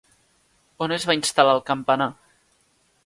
On 0.85 0.95
es 0.95 1.05
va 1.11 1.15
instal·lar 1.19 1.53
el 1.59 1.63
campanar? 1.71 2.09